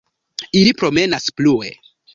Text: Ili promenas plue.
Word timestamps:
Ili 0.61 0.73
promenas 0.81 1.31
plue. 1.39 1.73